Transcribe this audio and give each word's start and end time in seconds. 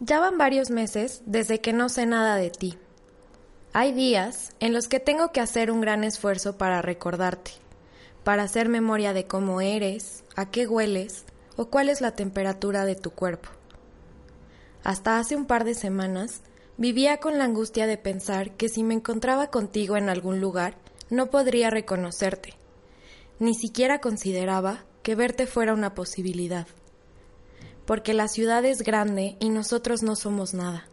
Ya 0.00 0.20
van 0.20 0.38
varios 0.38 0.70
meses 0.70 1.22
desde 1.26 1.60
que 1.60 1.72
no 1.72 1.88
sé 1.88 2.06
nada 2.06 2.36
de 2.36 2.50
ti. 2.50 2.78
Hay 3.72 3.92
días 3.92 4.52
en 4.60 4.72
los 4.72 4.86
que 4.86 5.00
tengo 5.00 5.32
que 5.32 5.40
hacer 5.40 5.72
un 5.72 5.80
gran 5.80 6.04
esfuerzo 6.04 6.56
para 6.56 6.82
recordarte, 6.82 7.50
para 8.22 8.44
hacer 8.44 8.68
memoria 8.68 9.12
de 9.12 9.26
cómo 9.26 9.60
eres, 9.60 10.22
a 10.36 10.52
qué 10.52 10.68
hueles 10.68 11.24
o 11.56 11.66
cuál 11.66 11.88
es 11.88 12.00
la 12.00 12.12
temperatura 12.12 12.84
de 12.84 12.94
tu 12.94 13.10
cuerpo. 13.10 13.48
Hasta 14.84 15.18
hace 15.18 15.34
un 15.34 15.46
par 15.46 15.64
de 15.64 15.74
semanas 15.74 16.42
vivía 16.76 17.18
con 17.18 17.36
la 17.36 17.44
angustia 17.44 17.88
de 17.88 17.98
pensar 17.98 18.52
que 18.52 18.68
si 18.68 18.84
me 18.84 18.94
encontraba 18.94 19.50
contigo 19.50 19.96
en 19.96 20.08
algún 20.08 20.40
lugar 20.40 20.76
no 21.10 21.28
podría 21.28 21.70
reconocerte. 21.70 22.54
Ni 23.40 23.54
siquiera 23.54 24.00
consideraba 24.00 24.84
que 25.02 25.16
verte 25.16 25.48
fuera 25.48 25.74
una 25.74 25.94
posibilidad 25.94 26.68
porque 27.88 28.12
la 28.12 28.28
ciudad 28.28 28.66
es 28.66 28.82
grande 28.82 29.38
y 29.40 29.48
nosotros 29.48 30.02
no 30.02 30.14
somos 30.14 30.52
nada, 30.52 30.86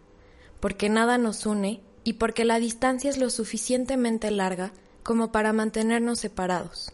porque 0.61 0.87
nada 0.87 1.17
nos 1.17 1.45
une 1.45 1.81
y 2.05 2.13
porque 2.13 2.45
la 2.45 2.57
distancia 2.57 3.09
es 3.09 3.17
lo 3.17 3.29
suficientemente 3.29 4.31
larga 4.31 4.71
como 5.03 5.29
para 5.29 5.51
mantenernos 5.51 6.19
separados. 6.19 6.93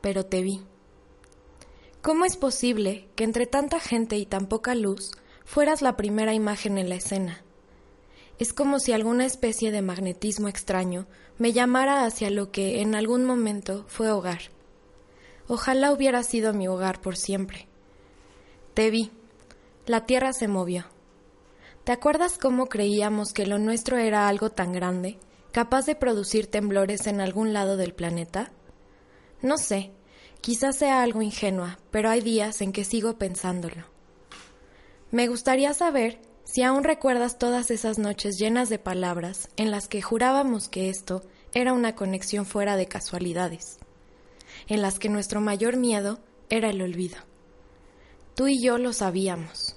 Pero 0.00 0.26
te 0.26 0.42
vi. 0.42 0.64
¿Cómo 2.02 2.24
es 2.24 2.36
posible 2.36 3.06
que 3.14 3.22
entre 3.22 3.46
tanta 3.46 3.78
gente 3.78 4.16
y 4.16 4.26
tan 4.26 4.46
poca 4.48 4.74
luz 4.74 5.12
fueras 5.44 5.82
la 5.82 5.96
primera 5.96 6.34
imagen 6.34 6.76
en 6.76 6.88
la 6.88 6.96
escena? 6.96 7.44
Es 8.40 8.52
como 8.52 8.80
si 8.80 8.90
alguna 8.90 9.24
especie 9.24 9.70
de 9.70 9.82
magnetismo 9.82 10.48
extraño 10.48 11.06
me 11.38 11.52
llamara 11.52 12.04
hacia 12.06 12.28
lo 12.28 12.50
que 12.50 12.80
en 12.80 12.96
algún 12.96 13.24
momento 13.24 13.84
fue 13.86 14.10
hogar. 14.10 14.50
Ojalá 15.46 15.92
hubiera 15.92 16.24
sido 16.24 16.52
mi 16.52 16.66
hogar 16.66 17.00
por 17.00 17.16
siempre. 17.16 17.69
Te 18.80 18.90
vi. 18.90 19.10
La 19.84 20.06
tierra 20.06 20.32
se 20.32 20.48
movió. 20.48 20.86
¿Te 21.84 21.92
acuerdas 21.92 22.38
cómo 22.38 22.64
creíamos 22.64 23.34
que 23.34 23.44
lo 23.44 23.58
nuestro 23.58 23.98
era 23.98 24.26
algo 24.26 24.52
tan 24.52 24.72
grande, 24.72 25.18
capaz 25.52 25.84
de 25.84 25.94
producir 25.94 26.46
temblores 26.46 27.06
en 27.06 27.20
algún 27.20 27.52
lado 27.52 27.76
del 27.76 27.92
planeta? 27.92 28.52
No 29.42 29.58
sé, 29.58 29.92
quizás 30.40 30.76
sea 30.76 31.02
algo 31.02 31.20
ingenua, 31.20 31.78
pero 31.90 32.08
hay 32.08 32.22
días 32.22 32.62
en 32.62 32.72
que 32.72 32.84
sigo 32.84 33.18
pensándolo. 33.18 33.84
Me 35.10 35.28
gustaría 35.28 35.74
saber 35.74 36.18
si 36.44 36.62
aún 36.62 36.82
recuerdas 36.82 37.38
todas 37.38 37.70
esas 37.70 37.98
noches 37.98 38.38
llenas 38.38 38.70
de 38.70 38.78
palabras 38.78 39.50
en 39.58 39.70
las 39.70 39.88
que 39.88 40.00
jurábamos 40.00 40.70
que 40.70 40.88
esto 40.88 41.22
era 41.52 41.74
una 41.74 41.94
conexión 41.94 42.46
fuera 42.46 42.76
de 42.76 42.86
casualidades, 42.86 43.78
en 44.68 44.80
las 44.80 44.98
que 44.98 45.10
nuestro 45.10 45.42
mayor 45.42 45.76
miedo 45.76 46.18
era 46.48 46.70
el 46.70 46.80
olvido. 46.80 47.29
Tú 48.40 48.48
y 48.48 48.58
yo 48.58 48.78
lo 48.78 48.94
sabíamos. 48.94 49.76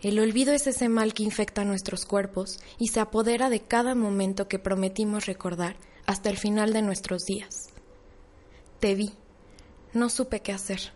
El 0.00 0.20
olvido 0.20 0.52
es 0.52 0.68
ese 0.68 0.88
mal 0.88 1.12
que 1.12 1.24
infecta 1.24 1.64
nuestros 1.64 2.06
cuerpos 2.06 2.60
y 2.78 2.86
se 2.86 3.00
apodera 3.00 3.50
de 3.50 3.58
cada 3.58 3.96
momento 3.96 4.46
que 4.46 4.60
prometimos 4.60 5.26
recordar 5.26 5.74
hasta 6.06 6.30
el 6.30 6.36
final 6.36 6.72
de 6.72 6.82
nuestros 6.82 7.24
días. 7.24 7.70
Te 8.78 8.94
vi. 8.94 9.10
No 9.92 10.08
supe 10.08 10.38
qué 10.38 10.52
hacer. 10.52 10.92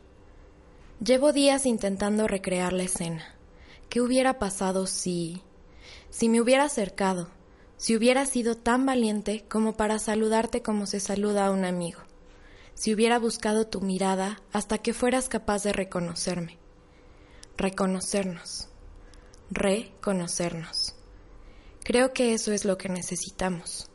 Llevo 1.04 1.32
días 1.32 1.66
intentando 1.66 2.28
recrear 2.28 2.72
la 2.72 2.84
escena. 2.84 3.34
¿Qué 3.88 4.00
hubiera 4.00 4.38
pasado 4.38 4.86
si... 4.86 5.42
si 6.10 6.28
me 6.28 6.40
hubiera 6.40 6.62
acercado, 6.62 7.28
si 7.76 7.96
hubiera 7.96 8.24
sido 8.24 8.56
tan 8.56 8.86
valiente 8.86 9.44
como 9.48 9.76
para 9.76 9.98
saludarte 9.98 10.62
como 10.62 10.86
se 10.86 11.00
saluda 11.00 11.46
a 11.46 11.50
un 11.50 11.64
amigo, 11.64 12.02
si 12.74 12.94
hubiera 12.94 13.18
buscado 13.18 13.66
tu 13.66 13.80
mirada 13.80 14.40
hasta 14.52 14.78
que 14.78 14.94
fueras 14.94 15.28
capaz 15.28 15.64
de 15.64 15.72
reconocerme? 15.72 16.60
Reconocernos, 17.60 18.68
reconocernos. 19.50 20.94
Creo 21.84 22.14
que 22.14 22.32
eso 22.32 22.52
es 22.52 22.64
lo 22.64 22.78
que 22.78 22.88
necesitamos. 22.88 23.90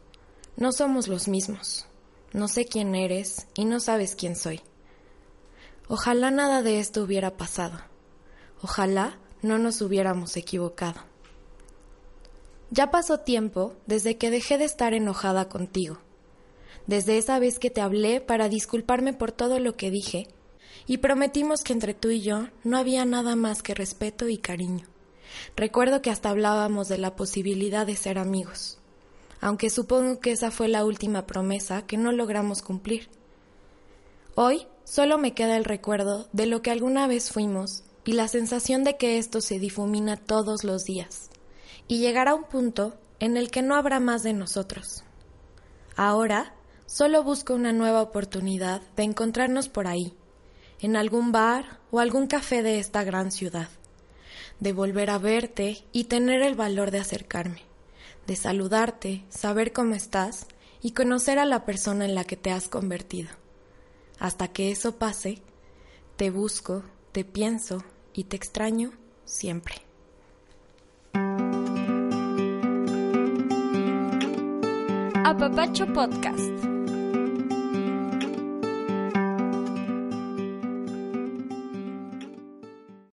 No 0.56 0.72
somos 0.72 1.08
los 1.08 1.28
mismos. 1.28 1.88
No 2.32 2.48
sé 2.48 2.66
quién 2.66 2.94
eres 2.94 3.48
y 3.56 3.66
no 3.66 3.80
sabes 3.80 4.16
quién 4.16 4.36
soy. 4.36 4.62
Ojalá 5.88 6.30
nada 6.30 6.62
de 6.62 6.80
esto 6.80 7.02
hubiera 7.02 7.38
pasado. 7.38 7.80
Ojalá 8.62 9.18
no 9.42 9.58
nos 9.58 9.82
hubiéramos 9.82 10.38
equivocado. 10.38 11.02
Ya 12.70 12.92
pasó 12.92 13.22
tiempo 13.22 13.74
desde 13.88 14.18
que 14.18 14.30
dejé 14.30 14.60
de 14.60 14.66
estar 14.66 14.94
enojada 14.94 15.50
contigo, 15.50 15.98
desde 16.86 17.18
esa 17.18 17.40
vez 17.40 17.58
que 17.58 17.72
te 17.72 17.82
hablé 17.82 18.22
para 18.22 18.48
disculparme 18.48 19.14
por 19.14 19.32
todo 19.32 19.58
lo 19.60 19.76
que 19.76 19.90
dije 19.90 20.28
y 20.88 20.98
prometimos 20.98 21.64
que 21.64 21.74
entre 21.74 21.94
tú 21.94 22.10
y 22.10 22.22
yo 22.22 22.48
no 22.64 22.78
había 22.78 23.06
nada 23.06 23.36
más 23.36 23.64
que 23.64 23.74
respeto 23.74 24.28
y 24.30 24.38
cariño. 24.38 24.88
Recuerdo 25.56 26.02
que 26.02 26.10
hasta 26.10 26.30
hablábamos 26.30 26.88
de 26.88 26.98
la 26.98 27.16
posibilidad 27.16 27.86
de 27.86 27.96
ser 27.96 28.18
amigos, 28.18 28.80
aunque 29.42 29.70
supongo 29.70 30.20
que 30.20 30.32
esa 30.32 30.52
fue 30.52 30.68
la 30.68 30.86
última 30.86 31.26
promesa 31.26 31.86
que 31.86 31.98
no 31.98 32.12
logramos 32.12 32.62
cumplir. 32.62 33.10
Hoy 34.36 34.68
solo 34.84 35.18
me 35.18 35.34
queda 35.34 35.58
el 35.58 35.66
recuerdo 35.66 36.28
de 36.34 36.46
lo 36.46 36.62
que 36.62 36.72
alguna 36.72 37.08
vez 37.08 37.32
fuimos 37.32 37.84
y 38.06 38.14
la 38.14 38.28
sensación 38.28 38.84
de 38.84 38.98
que 38.98 39.18
esto 39.18 39.42
se 39.42 39.60
difumina 39.60 40.18
todos 40.18 40.64
los 40.64 40.86
días, 40.86 41.30
y 41.88 42.00
llegará 42.00 42.36
un 42.36 42.44
punto 42.44 42.96
en 43.20 43.38
el 43.38 43.50
que 43.50 43.62
no 43.62 43.76
habrá 43.76 44.00
más 44.00 44.24
de 44.24 44.34
nosotros. 44.34 45.04
Ahora 45.96 46.54
solo 46.86 47.24
busco 47.24 47.54
una 47.56 47.74
nueva 47.74 48.02
oportunidad 48.02 48.82
de 48.96 49.04
encontrarnos 49.04 49.70
por 49.70 49.88
ahí, 49.88 50.14
en 50.80 50.96
algún 50.96 51.32
bar 51.32 51.80
o 51.92 52.00
algún 52.00 52.28
café 52.28 52.64
de 52.64 52.80
esta 52.80 53.04
gran 53.04 53.32
ciudad, 53.32 53.70
de 54.60 54.74
volver 54.74 55.10
a 55.10 55.18
verte 55.18 55.84
y 55.92 56.06
tener 56.06 56.42
el 56.42 56.56
valor 56.56 56.92
de 56.92 57.00
acercarme, 57.00 57.62
de 58.28 58.36
saludarte, 58.36 59.24
saber 59.30 59.74
cómo 59.74 59.96
estás 59.96 60.48
y 60.82 60.92
conocer 60.92 61.40
a 61.40 61.46
la 61.46 61.66
persona 61.66 62.06
en 62.06 62.16
la 62.16 62.24
que 62.24 62.38
te 62.38 62.52
has 62.52 62.68
convertido. 62.68 63.30
Hasta 64.20 64.48
que 64.50 64.72
eso 64.72 64.98
pase, 64.98 65.42
te 66.16 66.30
busco, 66.30 66.84
te 67.12 67.26
pienso 67.26 67.84
y 68.14 68.26
te 68.26 68.36
extraño 68.36 68.92
siempre. 69.26 69.76
Apapacho 75.26 75.92
Podcast. 75.92 76.75